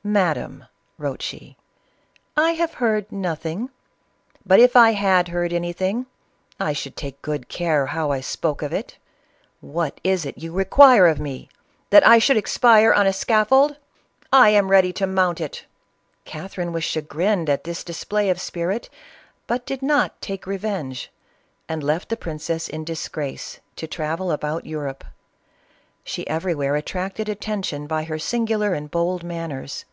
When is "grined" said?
17.02-17.50